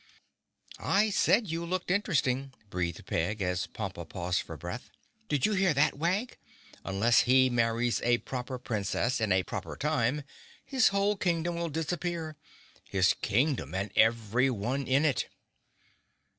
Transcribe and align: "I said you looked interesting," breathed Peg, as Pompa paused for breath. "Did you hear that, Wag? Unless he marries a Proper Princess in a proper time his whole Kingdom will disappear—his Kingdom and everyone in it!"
"I 0.79 1.11
said 1.11 1.45
you 1.51 1.63
looked 1.63 1.91
interesting," 1.91 2.55
breathed 2.71 3.05
Peg, 3.05 3.39
as 3.43 3.67
Pompa 3.67 4.03
paused 4.03 4.41
for 4.41 4.57
breath. 4.57 4.89
"Did 5.29 5.45
you 5.45 5.53
hear 5.53 5.75
that, 5.75 5.93
Wag? 5.95 6.37
Unless 6.83 7.19
he 7.29 7.51
marries 7.51 8.01
a 8.01 8.17
Proper 8.17 8.57
Princess 8.57 9.21
in 9.21 9.31
a 9.31 9.43
proper 9.43 9.75
time 9.75 10.23
his 10.65 10.87
whole 10.87 11.15
Kingdom 11.15 11.53
will 11.53 11.69
disappear—his 11.69 13.13
Kingdom 13.21 13.75
and 13.75 13.91
everyone 13.95 14.87
in 14.87 15.05
it!" 15.05 15.27